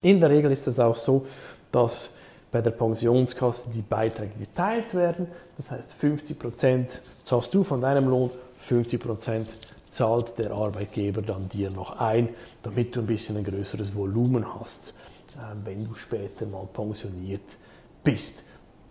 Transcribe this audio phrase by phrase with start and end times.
[0.00, 1.26] In der Regel ist es auch so,
[1.72, 2.14] dass
[2.52, 5.26] bei der Pensionskasse die Beiträge geteilt werden.
[5.56, 6.86] Das heißt, 50%
[7.24, 8.30] zahlst du von deinem Lohn,
[8.64, 9.48] 50%
[9.90, 12.28] zahlt der Arbeitgeber dann dir noch ein,
[12.62, 14.94] damit du ein bisschen ein größeres Volumen hast,
[15.36, 17.56] äh, wenn du später mal pensioniert
[18.04, 18.44] bist.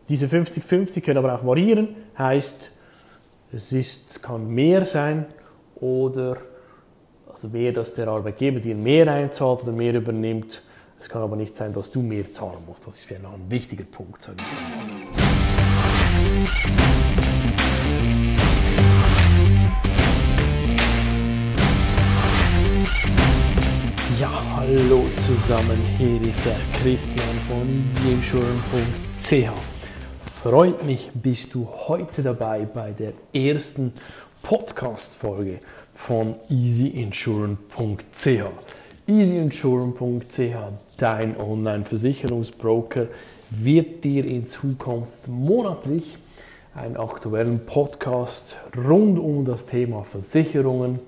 [0.10, 2.70] Diese 50-50 können aber auch variieren, heißt,
[3.54, 5.26] es ist, kann mehr sein
[5.76, 6.36] oder
[7.30, 10.64] also mehr, dass der Arbeitgeber dir mehr einzahlt oder mehr übernimmt.
[11.00, 12.88] Es kann aber nicht sein, dass du mehr zahlen musst.
[12.88, 14.24] Das ist ja noch ein wichtiger Punkt.
[14.24, 15.58] Sage ich
[24.20, 29.52] Ja, hallo zusammen, hier ist der Christian von easyinsurance.ch.
[30.42, 33.94] Freut mich, bist du heute dabei bei der ersten
[34.42, 35.60] Podcast-Folge
[35.94, 38.26] von easyinsurance.ch.
[39.08, 40.56] Easyinsurance.ch,
[40.98, 43.08] dein Online-Versicherungsbroker,
[43.50, 46.18] wird dir in Zukunft monatlich
[46.76, 51.00] einen aktuellen Podcast rund um das Thema Versicherungen,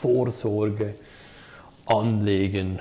[0.00, 0.94] Vorsorge,
[1.86, 2.80] Anlegen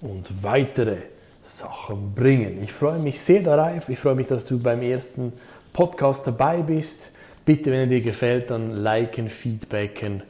[0.00, 0.98] und weitere
[1.42, 2.62] Sachen bringen.
[2.62, 3.88] Ich freue mich sehr darauf.
[3.88, 5.32] Ich freue mich, dass du beim ersten
[5.72, 7.10] Podcast dabei bist.
[7.44, 10.22] Bitte, wenn er dir gefällt, dann liken, feedbacken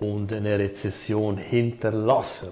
[0.00, 2.48] und eine Rezession hinterlassen.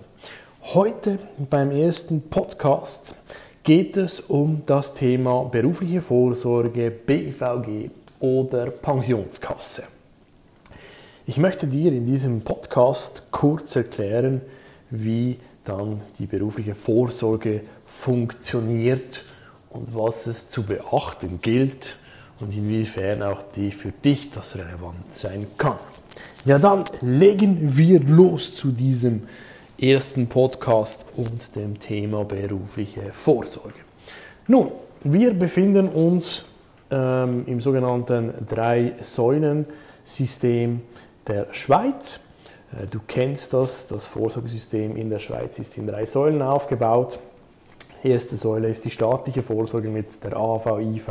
[0.73, 1.19] Heute
[1.51, 3.15] beim ersten Podcast
[3.63, 9.85] geht es um das Thema berufliche Vorsorge, BVG oder Pensionskasse.
[11.27, 14.41] Ich möchte dir in diesem Podcast kurz erklären,
[14.89, 17.61] wie dann die berufliche Vorsorge
[18.01, 19.23] funktioniert
[19.69, 21.97] und was es zu beachten gilt
[22.41, 25.77] und inwiefern auch die für dich das relevant sein kann.
[26.47, 29.25] Ja, dann legen wir los zu diesem
[29.79, 33.75] ersten Podcast und dem Thema berufliche Vorsorge.
[34.47, 34.71] Nun,
[35.03, 36.45] wir befinden uns
[36.91, 40.81] ähm, im sogenannten Drei-Säulen-System
[41.27, 42.21] der Schweiz.
[42.73, 47.19] Äh, du kennst das, das Vorsorgesystem in der Schweiz ist in drei Säulen aufgebaut.
[48.03, 51.09] Die erste Säule ist die staatliche Vorsorge mit der AV, IV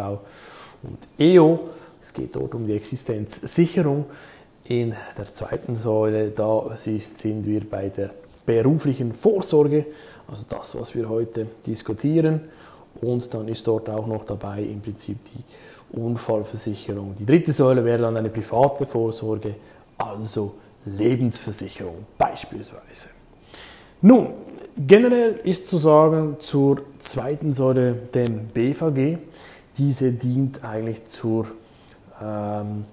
[0.83, 1.59] und EO.
[2.01, 4.05] Es geht dort um die Existenzsicherung.
[4.65, 8.11] In der zweiten Säule, da sind wir bei der
[8.45, 9.85] beruflichen Vorsorge,
[10.27, 12.41] also das, was wir heute diskutieren.
[13.01, 17.15] Und dann ist dort auch noch dabei im Prinzip die Unfallversicherung.
[17.17, 19.55] Die dritte Säule wäre dann eine private Vorsorge,
[19.97, 20.53] also
[20.85, 23.09] Lebensversicherung beispielsweise.
[24.01, 24.33] Nun,
[24.75, 29.17] generell ist zu sagen zur zweiten Säule, dem BVG,
[29.77, 31.47] diese dient eigentlich zur,
[32.21, 32.83] ähm,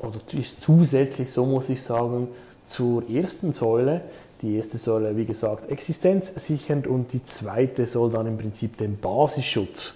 [0.00, 2.28] oder ist zusätzlich, so muss ich sagen,
[2.66, 4.02] zur ersten Säule.
[4.42, 9.94] Die erste Säule, wie gesagt, existenzsichernd und die zweite soll dann im Prinzip den Basisschutz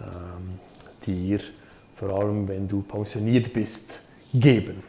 [0.00, 0.60] ähm,
[1.06, 1.40] dir,
[1.96, 4.02] vor allem wenn du pensioniert bist,
[4.32, 4.82] geben.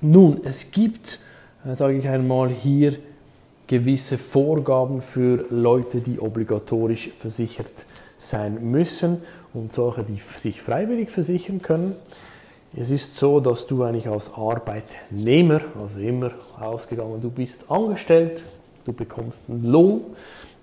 [0.00, 1.20] Nun, es gibt,
[1.64, 2.96] äh, sage ich einmal, hier
[3.66, 7.70] gewisse Vorgaben für Leute, die obligatorisch versichert
[8.18, 9.22] sein müssen
[9.54, 11.94] und solche, die sich freiwillig versichern können.
[12.74, 18.42] Es ist so, dass du eigentlich als Arbeitnehmer, also immer ausgegangen, du bist angestellt,
[18.86, 20.00] du bekommst einen Lohn,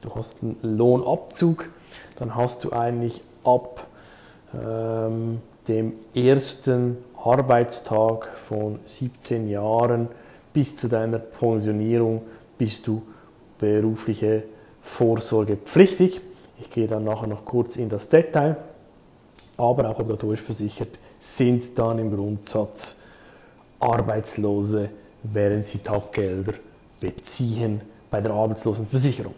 [0.02, 1.70] du hast einen Lohnabzug,
[2.18, 3.86] dann hast du eigentlich ab
[4.56, 10.08] ähm, dem ersten Arbeitstag von 17 Jahren
[10.52, 12.24] bis zu deiner Pensionierung
[12.58, 13.04] bist du
[13.60, 14.44] berufliche
[14.82, 16.22] Vorsorge pflichtig.
[16.60, 18.58] Ich gehe dann nachher noch kurz in das Detail,
[19.58, 22.98] aber auch obligatorisch versichert sind dann im Grundsatz
[23.80, 24.90] Arbeitslose,
[25.24, 26.54] während sie Taggelder
[27.00, 29.34] beziehen bei der Arbeitslosenversicherung.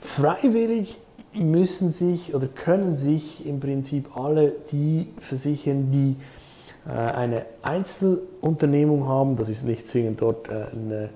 [0.00, 0.98] Freiwillig
[1.32, 6.16] müssen sich oder können sich im Prinzip alle die versichern, die
[6.88, 9.36] äh, eine Einzelunternehmung haben.
[9.36, 11.10] Das ist nicht zwingend dort äh, eine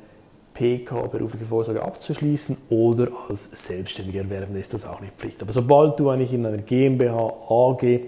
[0.54, 5.40] PK, berufliche Vorsorge abzuschließen oder als selbstständiger Erwerbender ist das auch nicht Pflicht.
[5.40, 8.00] Aber sobald du eigentlich in einer GmbH, AG,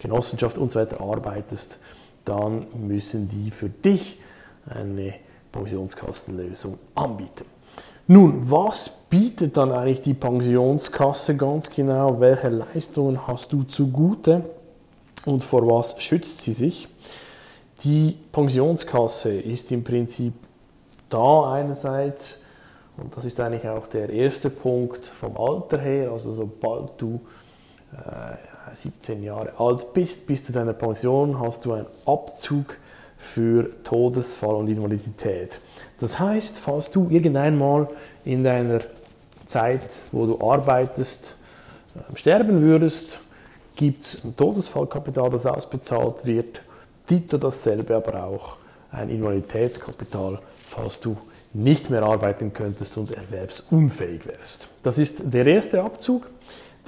[0.00, 1.78] Genossenschaft und so weiter arbeitest,
[2.24, 4.18] dann müssen die für dich
[4.66, 5.14] eine
[5.52, 7.44] Pensionskassenlösung anbieten.
[8.06, 12.20] Nun, was bietet dann eigentlich die Pensionskasse ganz genau?
[12.20, 14.44] Welche Leistungen hast du zugute
[15.24, 16.88] und vor was schützt sie sich?
[17.84, 20.34] Die Pensionskasse ist im Prinzip
[21.08, 22.42] da einerseits,
[22.96, 27.20] und das ist eigentlich auch der erste Punkt vom Alter her, also sobald du
[27.92, 32.76] äh, 17 Jahre alt bist, bis zu deiner Pension hast du einen Abzug
[33.16, 35.60] für Todesfall und Invalidität.
[35.98, 37.88] Das heißt, falls du irgendeinmal
[38.24, 38.80] in deiner
[39.46, 41.36] Zeit, wo du arbeitest,
[41.96, 43.18] ähm, sterben würdest,
[43.76, 46.62] gibt es ein Todesfallkapital, das ausbezahlt wird.
[47.08, 48.56] Dito dasselbe aber auch
[48.92, 51.16] ein Invaliditätskapital, falls du
[51.52, 54.68] nicht mehr arbeiten könntest und erwerbsunfähig wärst.
[54.82, 56.30] Das ist der erste Abzug.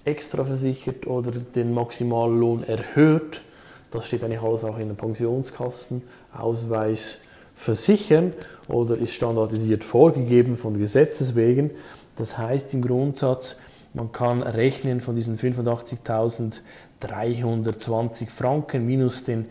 [0.04, 3.40] extra versichert oder den Maximallohn erhöht,
[3.92, 7.18] das steht eigentlich alles auch in der Pensionskassenausweis
[7.56, 8.32] versichern
[8.68, 11.70] oder ist standardisiert vorgegeben von Gesetzes wegen.
[12.18, 13.58] Das heißt im Grundsatz,
[13.94, 19.46] man kann rechnen von diesen 85.320 Franken minus den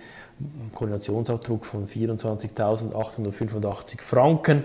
[0.75, 4.65] Koordinationsabdruck von 24.885 Franken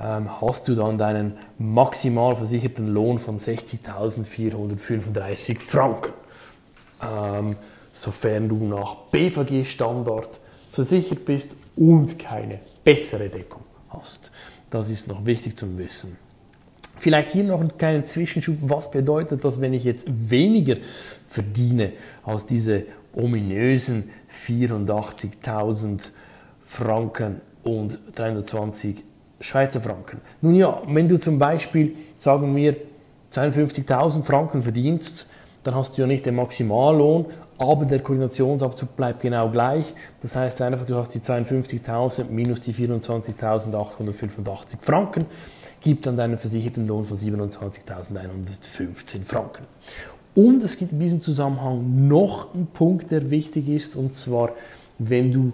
[0.00, 6.12] ähm, hast du dann deinen maximal versicherten Lohn von 60.435 Franken.
[7.02, 7.56] Ähm,
[7.92, 10.40] sofern du nach BVG-Standard
[10.72, 14.30] versichert bist und keine bessere Deckung hast.
[14.70, 16.16] Das ist noch wichtig zum Wissen.
[17.00, 18.56] Vielleicht hier noch einen kleinen Zwischenschub.
[18.62, 20.76] Was bedeutet das, wenn ich jetzt weniger
[21.28, 21.92] verdiene
[22.24, 24.10] als diese ominösen
[24.46, 26.10] 84.000
[26.64, 29.04] Franken und 320
[29.40, 30.20] Schweizer Franken?
[30.40, 32.76] Nun ja, wenn du zum Beispiel, sagen wir,
[33.32, 35.26] 52.000 Franken verdienst,
[35.64, 37.26] dann hast du ja nicht den Maximallohn,
[37.58, 39.92] aber der Koordinationsabzug bleibt genau gleich.
[40.22, 45.26] Das heißt einfach, du hast die 52.000 minus die 24.885 Franken,
[45.80, 49.64] gibt dann deinen versicherten Lohn von 27.115 Franken.
[50.34, 54.52] Und es gibt in diesem Zusammenhang noch einen Punkt, der wichtig ist, und zwar,
[54.98, 55.52] wenn du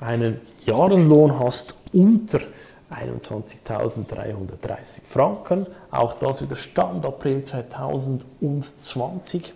[0.00, 2.40] einen Jahreslohn hast unter
[2.90, 9.52] 21.330 Franken, auch das wieder Stand April 2020,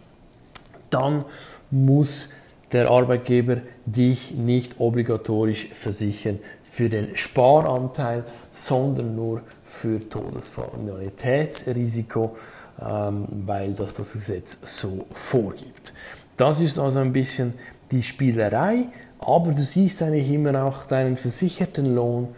[0.91, 1.25] dann
[1.71, 2.29] muss
[2.73, 6.39] der Arbeitgeber dich nicht obligatorisch versichern
[6.71, 9.43] für den Sparanteil, sondern nur
[9.81, 12.37] für Todesfall Realitätsrisiko,
[12.81, 15.93] ähm, weil das das Gesetz so vorgibt.
[16.37, 17.55] Das ist also ein bisschen
[17.91, 22.29] die Spielerei, aber du siehst eigentlich immer auch deinen versicherten Lohn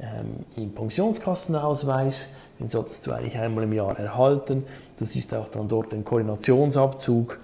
[0.00, 4.64] ähm, im Pensionskassenausweis, den solltest du eigentlich einmal im Jahr erhalten.
[4.98, 7.38] Du siehst auch dann dort den Koordinationsabzug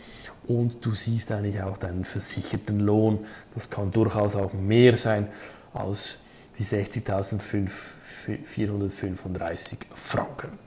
[0.47, 3.19] und du siehst eigentlich auch deinen versicherten Lohn.
[3.55, 5.29] Das kann durchaus auch mehr sein
[5.75, 6.19] als
[6.59, 6.65] die
[8.29, 10.59] 60.435 Franken.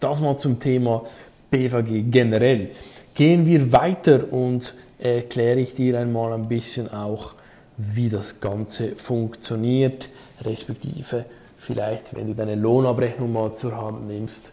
[0.00, 1.04] Das mal zum Thema
[1.50, 2.70] BVG generell.
[3.14, 7.34] Gehen wir weiter und erkläre ich dir einmal ein bisschen auch,
[7.76, 10.10] wie das Ganze funktioniert,
[10.42, 11.24] respektive
[11.58, 14.52] vielleicht, wenn du deine Lohnabrechnung mal zur Hand nimmst,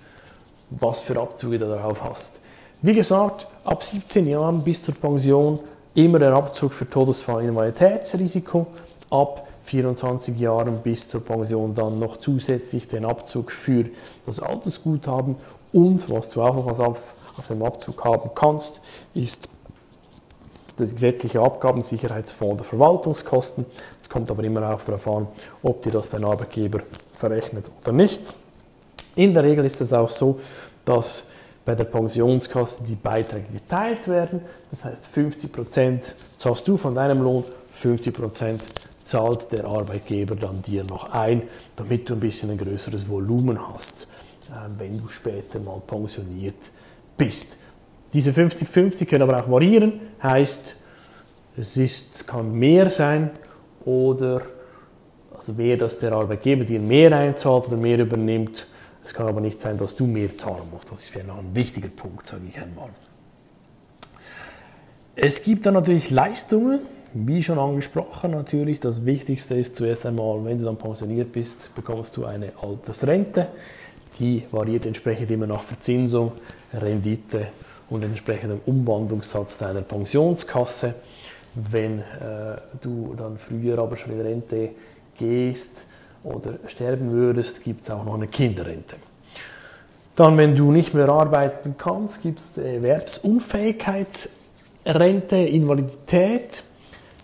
[0.69, 2.41] was für Abzüge du darauf hast.
[2.81, 5.59] Wie gesagt, ab 17 Jahren bis zur Pension
[5.93, 8.67] immer der Abzug für Todesfall Invaliditätsrisiko,
[9.09, 13.85] ab 24 Jahren bis zur Pension dann noch zusätzlich den Abzug für
[14.25, 15.35] das Altersguthaben
[15.73, 18.79] und was du auch auf, auf dem Abzug haben kannst,
[19.13, 19.49] ist
[20.77, 23.65] der gesetzliche Abgabensicherheitsfonds der Verwaltungskosten.
[23.99, 25.27] Es kommt aber immer auch darauf an,
[25.63, 26.79] ob dir das dein Arbeitgeber
[27.15, 28.33] verrechnet oder nicht.
[29.15, 30.39] In der Regel ist es auch so,
[30.83, 31.27] dass
[31.65, 34.41] bei der Pensionskasse die Beiträge geteilt werden.
[34.69, 36.01] Das heißt, 50%
[36.37, 37.43] zahlst du von deinem Lohn,
[37.81, 38.59] 50%
[39.05, 41.43] zahlt der Arbeitgeber dann dir noch ein,
[41.77, 44.07] damit du ein bisschen ein größeres Volumen hast,
[44.49, 46.71] äh, wenn du später mal pensioniert
[47.17, 47.57] bist.
[48.11, 50.75] Diese 50-50 können aber auch variieren, heißt,
[51.57, 53.29] es ist, kann mehr sein
[53.85, 54.41] oder
[55.33, 58.67] also mehr, dass der Arbeitgeber dir mehr einzahlt oder mehr übernimmt.
[59.03, 60.91] Es kann aber nicht sein, dass du mehr zahlen musst.
[60.91, 62.89] Das ist ja noch ein wichtiger Punkt, sage ich einmal.
[65.15, 66.79] Es gibt dann natürlich Leistungen,
[67.17, 68.81] wie schon angesprochen natürlich.
[68.81, 73.47] Das Wichtigste ist zuerst einmal, wenn du dann pensioniert bist, bekommst du eine Altersrente.
[74.19, 76.33] Die variiert entsprechend immer nach Verzinsung,
[76.73, 77.47] Rendite
[77.89, 80.95] und entsprechendem Umwandlungssatz deiner Pensionskasse.
[81.55, 82.03] Wenn äh,
[82.81, 84.71] du dann früher aber schon in Rente
[85.17, 85.85] gehst
[86.23, 88.97] oder sterben würdest, gibt es auch noch eine Kinderrente.
[90.17, 96.64] Dann, wenn du nicht mehr arbeiten kannst, gibt es Erwerbsunfähigkeitsrente, Invalidität.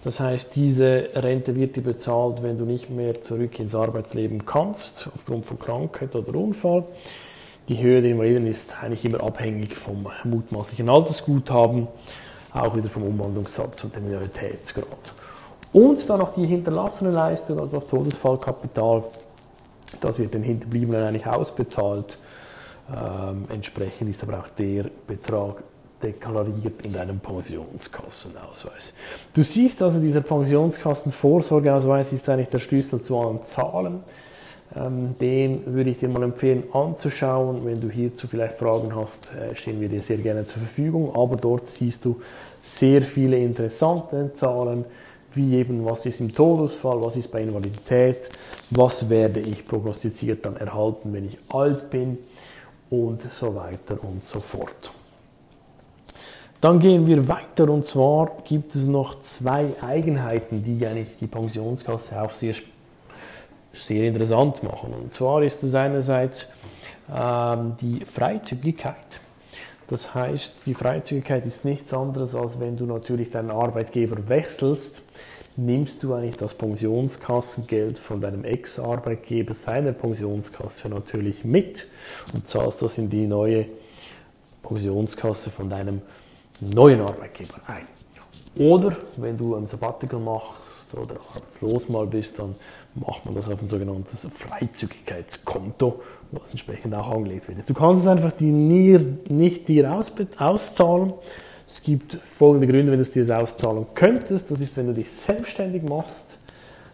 [0.04, 5.10] Das heißt, diese Rente wird dir bezahlt, wenn du nicht mehr zurück ins Arbeitsleben kannst,
[5.14, 6.86] aufgrund von Krankheit oder Unfall.
[7.70, 11.88] Die Höhe der Invaliden ist eigentlich immer abhängig vom mutmaßlichen Altersguthaben,
[12.54, 14.88] auch wieder vom Umwandlungssatz und dem Minoritätsgrad.
[15.72, 19.04] Und dann noch die hinterlassene Leistung, also das Todesfallkapital,
[20.02, 22.18] das wird den Hinterbliebenen eigentlich ausbezahlt.
[22.90, 25.64] Ähm, entsprechend ist aber auch der Betrag
[26.04, 28.94] deklariert in deinem Pensionskassenausweis.
[29.34, 34.04] Du siehst also, dieser Pensionskassenvorsorgeausweis ist eigentlich der Schlüssel zu allen Zahlen.
[34.76, 37.66] Ähm, den würde ich dir mal empfehlen anzuschauen.
[37.66, 41.14] Wenn du hierzu vielleicht Fragen hast, äh, stehen wir dir sehr gerne zur Verfügung.
[41.14, 42.22] Aber dort siehst du
[42.62, 44.86] sehr viele interessante Zahlen,
[45.34, 48.30] wie eben was ist im Todesfall, was ist bei Invalidität,
[48.72, 52.18] was werde ich prognostiziert dann erhalten, wenn ich alt bin
[52.90, 54.92] und so weiter und so fort.
[56.62, 62.22] Dann gehen wir weiter und zwar gibt es noch zwei Eigenheiten, die eigentlich die Pensionskasse
[62.22, 62.54] auch sehr,
[63.74, 64.94] sehr interessant machen.
[64.94, 66.48] Und zwar ist es einerseits
[67.12, 69.22] ähm, die Freizügigkeit.
[69.88, 75.02] Das heißt, die Freizügigkeit ist nichts anderes, als wenn du natürlich deinen Arbeitgeber wechselst,
[75.58, 81.88] nimmst du eigentlich das Pensionskassengeld von deinem Ex-Arbeitgeber, seiner Pensionskasse natürlich mit
[82.34, 83.66] und zahlst das in die neue
[84.62, 86.02] Pensionskasse von deinem
[86.62, 87.88] neuen Arbeitgeber ein.
[88.58, 92.56] Oder wenn du ein Sabbatical machst oder arbeitslos mal bist, dann
[92.96, 96.02] macht man das auf ein sogenanntes Freizügigkeitskonto,
[96.32, 97.70] was entsprechend auch angelegt wird.
[97.70, 99.92] Du kannst es einfach die nicht dir
[100.38, 101.14] auszahlen.
[101.68, 104.52] Es gibt folgende Gründe, wenn du es dir auszahlen könntest.
[104.52, 106.38] Das ist, wenn du dich selbstständig machst.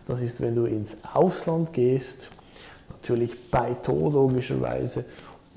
[0.08, 2.30] Das ist, wenn du ins Ausland gehst.
[2.90, 5.06] Natürlich bei Tod logischerweise.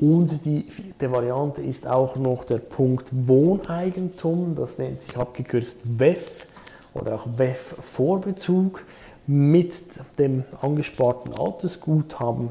[0.01, 6.47] Und die vierte Variante ist auch noch der Punkt Wohneigentum, das nennt sich abgekürzt WEF
[6.95, 8.87] oder auch WEF-Vorbezug
[9.27, 9.75] mit
[10.19, 12.49] dem angesparten Altersguthaben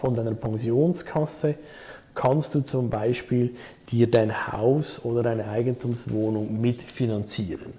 [0.00, 1.56] von deiner Pensionskasse
[2.14, 3.54] kannst du zum Beispiel
[3.90, 7.74] dir dein Haus oder deine Eigentumswohnung mitfinanzieren.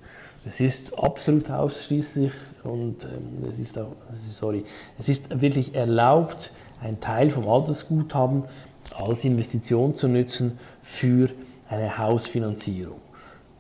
[0.46, 2.32] Es ist absolut ausschließlich
[2.64, 4.66] und ähm, es ist auch, sorry,
[5.00, 8.44] es ist wirklich erlaubt, einen Teil vom Altersguthaben
[8.98, 11.30] als Investition zu nutzen für
[11.70, 13.00] eine Hausfinanzierung.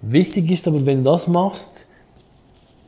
[0.02, 1.86] Wichtig ist aber, wenn du das machst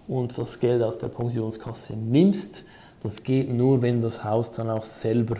[0.07, 2.63] und das Geld aus der Pensionskasse nimmst,
[3.01, 5.37] das geht nur, wenn du das Haus dann auch selber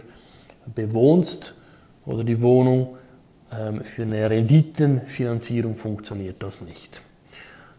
[0.74, 1.56] bewohnst
[2.06, 2.96] oder die Wohnung.
[3.52, 7.02] Ähm, für eine Renditenfinanzierung funktioniert das nicht.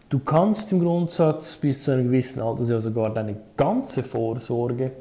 [0.09, 4.93] Du kannst im Grundsatz bis zu einem gewissen Alter sogar deine ganze Vorsorge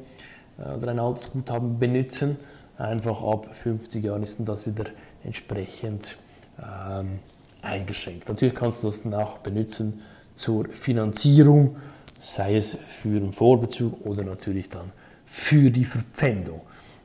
[0.58, 2.36] äh, oder ein Altersguthaben benutzen
[2.78, 4.84] einfach ab 50 Jahren ist das wieder
[5.24, 6.18] entsprechend
[6.58, 7.18] ähm,
[7.62, 8.28] eingeschränkt.
[8.28, 10.02] Natürlich kannst du das dann auch benutzen
[10.34, 11.76] zur Finanzierung,
[12.24, 14.92] sei es für einen Vorbezug oder natürlich dann
[15.24, 16.60] für die Verpfändung.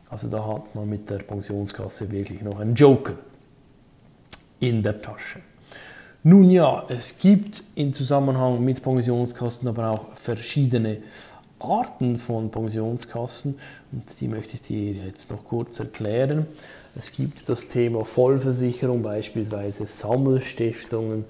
[0.09, 3.13] Also da hat man mit der Pensionskasse wirklich noch einen Joker
[4.59, 5.39] in der Tasche.
[6.23, 10.97] Nun ja, es gibt im Zusammenhang mit Pensionskassen aber auch verschiedene
[11.63, 13.59] Arten von Pensionskassen
[13.91, 16.47] und die möchte ich dir jetzt noch kurz erklären.
[16.97, 21.25] Es gibt das Thema Vollversicherung, beispielsweise Sammelstiftungen,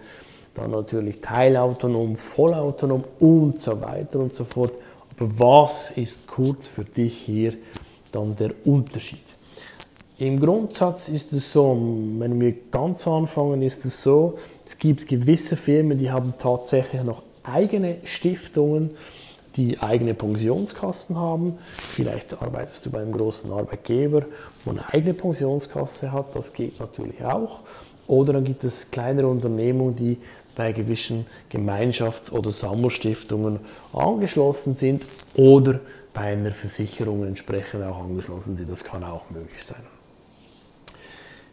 [0.56, 4.74] dann natürlich teilautonom, vollautonom und so weiter und so fort.
[5.18, 7.54] Aber was ist kurz für dich hier
[8.12, 9.24] dann der Unterschied?
[10.18, 11.76] Im Grundsatz ist es so,
[12.20, 17.24] wenn wir ganz anfangen, ist es so, es gibt gewisse Firmen, die haben tatsächlich noch
[17.44, 18.92] eigene Stiftungen,
[19.56, 21.58] die eigene Pensionskassen haben.
[21.78, 24.24] Vielleicht arbeitest du bei einem großen Arbeitgeber,
[24.64, 27.62] wo eine eigene Pensionskasse hat, das geht natürlich auch.
[28.08, 30.18] Oder dann gibt es kleinere Unternehmungen, die
[30.56, 33.60] bei gewissen Gemeinschafts- oder Sammelstiftungen
[33.94, 35.04] angeschlossen sind
[35.36, 35.80] oder
[36.14, 38.70] bei einer Versicherung entsprechend auch angeschlossen sind.
[38.70, 39.82] Das kann auch möglich sein.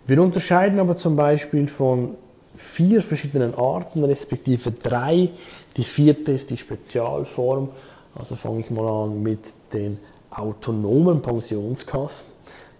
[0.06, 2.16] Wir unterscheiden aber zum Beispiel von
[2.56, 5.30] vier verschiedenen Arten, respektive drei.
[5.76, 7.68] Die vierte ist die Spezialform.
[8.14, 9.40] Also fange ich mal an mit
[9.72, 9.98] den
[10.30, 12.32] autonomen Pensionskassen.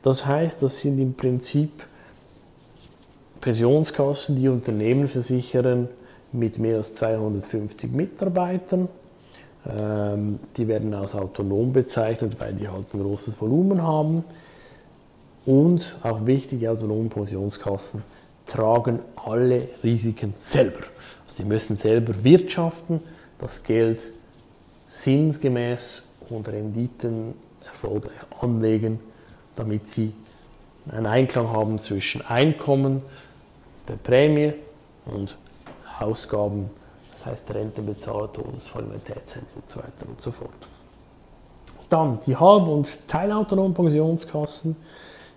[0.03, 1.71] Das heißt, das sind im Prinzip
[3.41, 5.89] Pensionskassen, die Unternehmen versichern
[6.33, 8.89] mit mehr als 250 Mitarbeitern.
[9.67, 14.25] Ähm, die werden als autonom bezeichnet, weil die halt ein großes Volumen haben.
[15.47, 18.03] Und auch wichtige autonome Pensionskassen
[18.47, 20.81] tragen alle Risiken selber.
[21.27, 23.01] Also sie müssen selber wirtschaften,
[23.39, 24.01] das Geld
[24.89, 29.01] sinngemäß und Renditen erfolgreich anlegen,
[29.57, 30.13] damit sie
[30.91, 33.03] einen Einklang haben zwischen Einkommen
[33.89, 34.53] der Prämie
[35.07, 35.37] und
[35.99, 36.71] Ausgaben,
[37.13, 40.51] das heißt Rente bezahlen, Todesfall, Invaliditätsrente und so weiter und so fort.
[41.91, 44.77] Dann die halb- und teilautonomen Pensionskassen,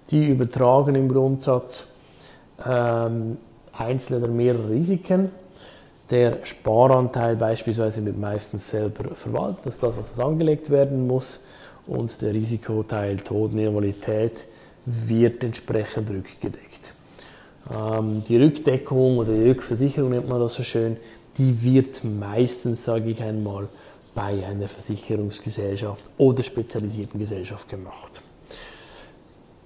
[0.09, 1.87] die übertragen im Grundsatz
[2.65, 3.37] ähm,
[3.71, 5.31] einzelne oder mehrere Risiken.
[6.11, 11.39] Der Sparanteil beispielsweise wird meistens selber verwaltet, das ist das, was angelegt werden muss.
[11.87, 14.45] Und der Risikoteil Tod Invalidität
[14.85, 16.93] wird entsprechend rückgedeckt.
[17.73, 20.97] Ähm, die Rückdeckung oder die Rückversicherung nennt man das so schön,
[21.37, 23.69] die wird meistens, sage ich einmal,
[24.13, 28.21] bei einer Versicherungsgesellschaft oder spezialisierten Gesellschaft gemacht.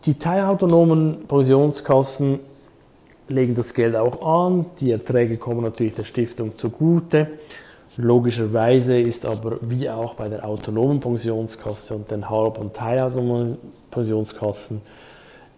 [0.05, 2.39] Die teilautonomen Pensionskassen
[3.27, 7.27] legen das Geld auch an, die Erträge kommen natürlich der Stiftung zugute.
[7.98, 13.58] Logischerweise ist aber wie auch bei der autonomen Pensionskasse und den halb- und teilautonomen
[13.89, 14.82] Pensionskassen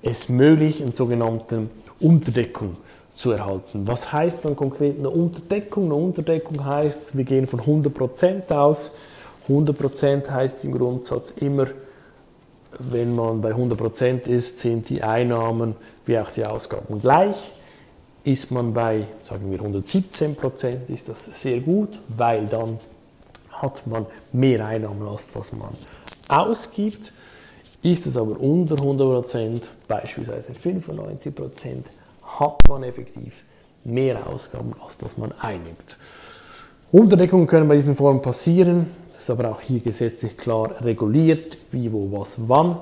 [0.02, 1.70] es möglich, einen sogenannten
[2.00, 2.78] Unterdeckung
[3.16, 3.88] zu erhalten.
[3.88, 5.86] Was heißt dann konkret eine Unterdeckung?
[5.86, 8.92] Eine Unterdeckung heißt, wir gehen von 100% aus.
[9.50, 11.68] 100% heißt im Grundsatz immer,
[12.80, 17.36] wenn man bei 100% ist, sind die Einnahmen wie auch die Ausgaben gleich.
[18.28, 22.78] Ist man bei, sagen wir 117%, ist das sehr gut, weil dann
[23.54, 25.70] hat man mehr Einnahmen, als das man
[26.28, 27.13] ausgibt.
[27.82, 31.86] Ist es aber unter 100%, beispielsweise 95%,
[32.22, 33.46] hat man effektiv
[33.86, 35.98] mehr Ausgaben, als das man einnimmt.
[36.92, 42.12] Unterdeckungen können bei diesen Formen passieren, ist aber auch hier gesetzlich klar reguliert, wie, wo,
[42.12, 42.78] was, wann.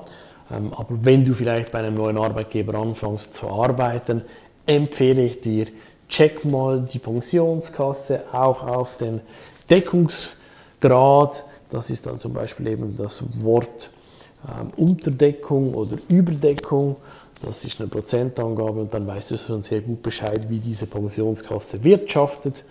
[0.50, 4.22] Ähm, aber wenn du vielleicht bei einem neuen Arbeitgeber anfängst zu arbeiten,
[4.66, 5.66] empfehle ich dir,
[6.08, 9.20] check mal die Pensionskasse auch auf den
[9.70, 11.44] Deckungsgrad.
[11.70, 13.90] Das ist dann zum Beispiel eben das Wort
[14.46, 16.96] ähm, Unterdeckung oder Überdeckung.
[17.42, 21.82] Das ist eine Prozentangabe und dann weißt du schon sehr gut Bescheid, wie diese Pensionskasse
[21.84, 22.64] wirtschaftet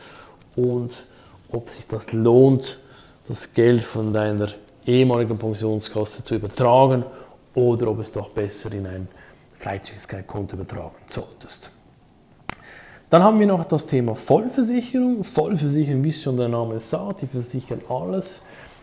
[0.56, 0.92] und
[1.52, 2.80] ob sich das lohnt,
[3.28, 4.50] das Geld von deiner
[4.86, 7.04] ehemaligen Pensionskasse zu übertragen
[7.54, 9.08] oder ob es doch besser in ein
[9.60, 11.72] Freizügigkeitskonto übertragen solltest.
[13.10, 15.24] Dann haben wir noch das Thema Vollversicherung.
[15.24, 18.41] Vollversicherung, wie es schon der Name sagt, die versichern alles.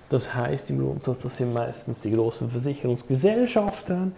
[0.08, 4.12] Das heißt im Grundsatz, das sind meistens die großen Versicherungsgesellschaften,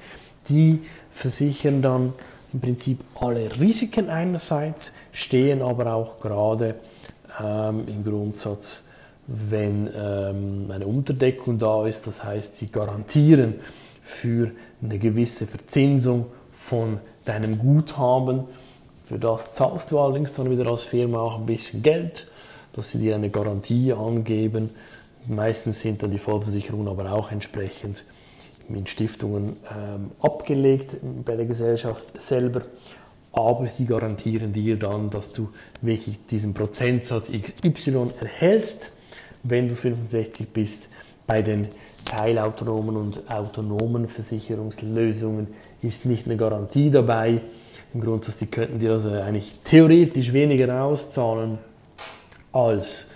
[0.49, 0.81] die
[1.13, 2.13] versichern dann
[2.53, 6.75] im Prinzip alle Risiken einerseits, stehen aber auch gerade
[7.43, 8.85] ähm, im Grundsatz,
[9.27, 13.55] wenn ähm, eine Unterdeckung da ist, das heißt, sie garantieren
[14.03, 14.51] für
[14.83, 18.45] eine gewisse Verzinsung von deinem Guthaben.
[19.07, 22.27] Für das zahlst du allerdings dann wieder als Firma auch ein bisschen Geld,
[22.73, 24.71] dass sie dir eine Garantie angeben
[25.27, 28.05] Meistens sind dann die Vollversicherungen aber auch entsprechend
[28.69, 32.63] in Stiftungen ähm, abgelegt bei der Gesellschaft selber.
[33.33, 35.49] Aber sie garantieren dir dann, dass du
[35.81, 38.91] wirklich diesen Prozentsatz XY erhältst,
[39.43, 40.89] wenn du 65 bist.
[41.27, 41.69] Bei den
[42.05, 45.49] teilautonomen und autonomen Versicherungslösungen
[45.81, 47.41] ist nicht eine Garantie dabei.
[47.95, 51.59] Im Grundsatz, die könnten dir also eigentlich theoretisch weniger auszahlen
[52.53, 53.07] als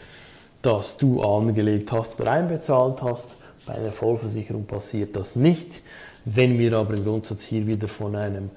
[0.63, 3.45] das du angelegt hast oder einbezahlt hast.
[3.67, 5.83] Bei einer Vollversicherung passiert das nicht.
[6.25, 8.51] Wenn wir aber im Grundsatz hier wieder von einem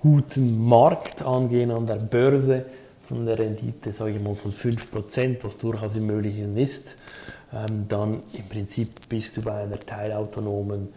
[0.00, 2.64] guten Markt angehen an der Börse,
[3.08, 6.96] von der Rendite, sage ich mal, von 5%, was durchaus im Möglichen ist,
[7.52, 10.88] ähm, dann im Prinzip bist du bei einer teilautonomen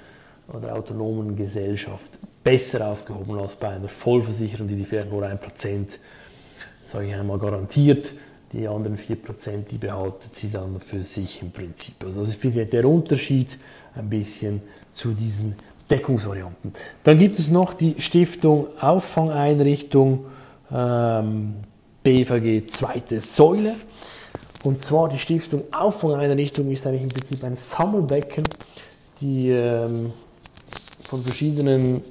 [0.48, 2.12] oder autonomen Gesellschaft
[2.46, 5.40] besser aufgehoben als bei einer Vollversicherung, die dir vielleicht nur 1%,
[6.92, 8.14] sage ich einmal, garantiert
[8.54, 11.96] die anderen 4%, die behaltet sie dann für sich im Prinzip.
[12.06, 13.58] Also das ist der Unterschied
[13.96, 14.62] ein bisschen
[14.94, 15.56] zu diesen
[15.90, 16.72] Deckungsvarianten.
[17.04, 20.26] Dann gibt es noch die Stiftung Auffangeinrichtung
[20.72, 21.56] ähm,
[22.04, 23.74] BVG zweite Säule.
[24.64, 28.44] Und zwar die Stiftung Auffangeinrichtung ist eigentlich im Prinzip ein Sammelbecken,
[29.20, 30.14] die ähm,
[31.02, 32.02] von verschiedenen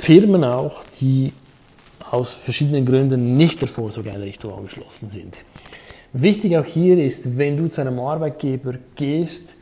[0.00, 1.32] Firmen auch, die
[2.10, 5.44] aus verschiedenen Gründen nicht der Vorsorgeeinrichtung angeschlossen sind.
[6.12, 9.56] Wichtig auch hier ist, wenn du zu einem Arbeitgeber gehst,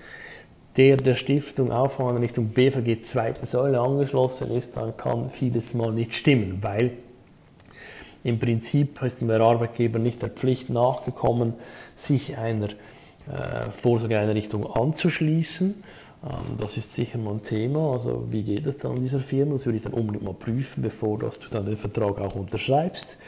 [0.76, 6.58] der der Stiftung Auffangeinrichtung BVG zweite Säule angeschlossen ist, dann kann vieles mal nicht stimmen,
[6.62, 6.92] weil
[8.22, 11.54] im Prinzip ist der Arbeitgeber nicht der Pflicht nachgekommen,
[11.96, 15.74] sich einer äh, Vorsorgeeinrichtung anzuschließen.
[16.24, 17.92] Ähm, das ist sicher mal ein Thema.
[17.92, 19.52] Also wie geht es dann dieser Firma?
[19.52, 23.18] Das würde ich dann unbedingt mal prüfen, bevor du dann den Vertrag auch unterschreibst.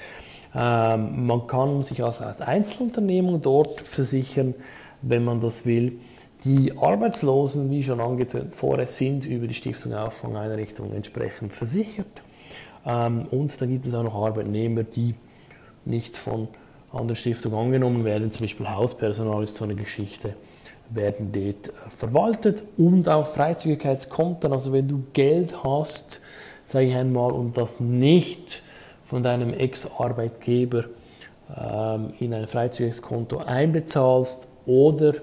[0.55, 4.55] Ähm, man kann sich als Einzelunternehmung dort versichern,
[5.03, 6.01] wenn man das will.
[6.45, 12.23] Die Arbeitslosen, wie schon angetönt vorher, sind über die Stiftung Auffangeinrichtung entsprechend versichert.
[12.85, 15.15] Ähm, und dann gibt es auch noch Arbeitnehmer, die
[15.85, 16.49] nicht von
[16.93, 20.35] anderen Stiftungen angenommen werden, zum Beispiel Hauspersonal ist so eine Geschichte,
[20.91, 26.21] werden dort äh, verwaltet und auch Freizügigkeitskonten, also wenn du Geld hast,
[26.65, 28.63] sage ich einmal, und das nicht
[29.07, 30.85] von deinem Ex-Arbeitgeber
[31.57, 35.15] ähm, in ein Freizügigkeitskonto einbezahlst oder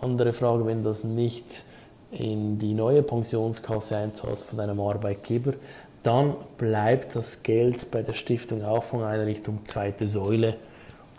[0.00, 1.64] andere Frage, wenn das nicht
[2.10, 5.54] in die neue Pensionskasse einzahlst von deinem Arbeitgeber,
[6.02, 10.56] dann bleibt das Geld bei der Stiftung Auffangeinrichtung zweite Säule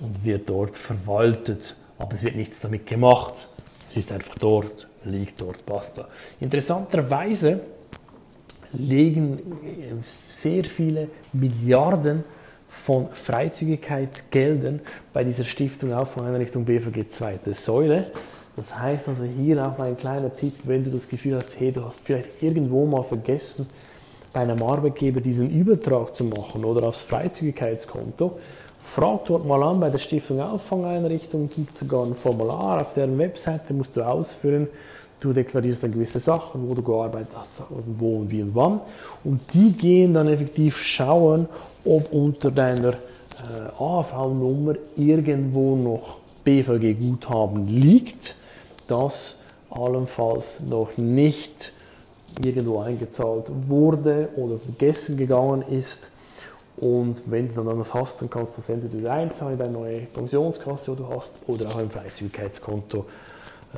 [0.02, 1.76] und wird dort verwaltet.
[2.02, 3.48] Aber es wird nichts damit gemacht.
[3.90, 6.08] Es ist einfach dort, liegt dort, basta.
[6.40, 7.62] Interessanterweise
[8.74, 9.40] legen
[10.28, 12.24] sehr viele Milliarden
[12.70, 14.80] von Freizügigkeitsgeldern
[15.14, 18.10] bei dieser Stiftung Auffangeinrichtung BVG zweite Säule.
[18.56, 21.86] Das heißt also hier auch ein kleiner Tipp, wenn du das Gefühl hast, hey, du
[21.86, 23.68] hast vielleicht irgendwo mal vergessen,
[24.34, 28.40] bei einem Arbeitgeber diesen Übertrag zu machen oder aufs Freizügigkeitskonto,
[28.94, 33.18] frag dort mal an bei der Stiftung Auffangeinrichtung, gibt es sogar ein Formular auf deren
[33.18, 34.68] Webseite, musst du ausfüllen.
[35.22, 38.82] Du deklarierst dann gewisse Sachen, wo du gearbeitet hast, wo und wie und wann.
[39.24, 41.48] Und die gehen dann effektiv schauen,
[41.86, 48.36] ob unter deiner äh, AV-Nummer irgendwo noch BVG-Guthaben liegt,
[48.88, 49.38] das
[49.70, 51.72] allenfalls noch nicht
[52.44, 56.10] irgendwo eingezahlt wurde oder vergessen gegangen ist.
[56.82, 60.00] Und wenn du dann das hast, dann kannst du das entweder einzahlen in deine neue
[60.00, 63.06] Pensionskasse, die du hast, oder auch im Freizügigkeitskonto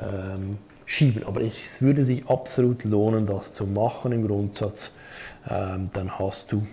[0.02, 1.22] ähm, schieben.
[1.24, 4.90] Aber es würde sich absolut lohnen, das zu machen im Grundsatz.
[5.46, 6.66] Ähm, dann hast du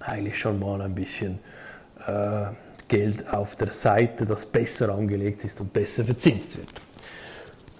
[0.00, 1.38] eigentlich schon mal ein bisschen
[2.06, 2.48] äh,
[2.88, 6.68] Geld auf der Seite, das besser angelegt ist und besser verzinst wird.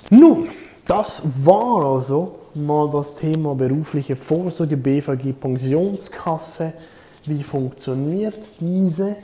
[0.08, 0.48] Nun,
[0.86, 6.72] das war also mal das Thema berufliche Vorsorge, BVG Pensionskasse.
[7.26, 9.16] Wie funktioniert diese?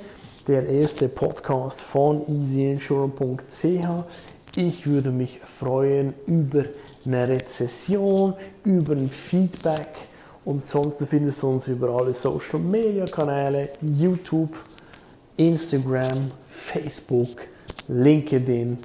[0.47, 4.05] Der erste Podcast von easyinsurance.ch.
[4.55, 6.67] Ich würde mich freuen über
[7.07, 9.89] eine Rezession, über ein Feedback
[10.45, 14.55] und sonst du findest uns über alle Social Media Kanäle, YouTube,
[15.39, 17.49] Instagram, Facebook,
[17.89, 18.77] LinkedIn,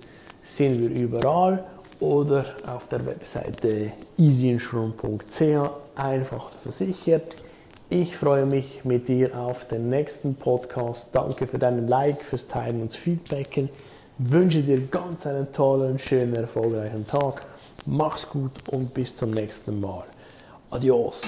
[0.43, 1.65] sind wir überall
[2.00, 7.50] oder auf der Webseite easyinsurance.ch einfach versichert.
[7.93, 11.10] Ich freue mich mit dir auf den nächsten Podcast.
[11.12, 13.67] Danke für deinen Like, fürs Teilen und Feedbacken.
[14.17, 17.45] Wünsche dir ganz einen tollen, schönen, erfolgreichen Tag.
[17.86, 20.06] Mach's gut und bis zum nächsten Mal.
[20.69, 21.23] Adios.